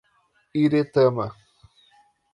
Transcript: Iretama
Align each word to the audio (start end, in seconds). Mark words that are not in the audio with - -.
Iretama 0.61 1.25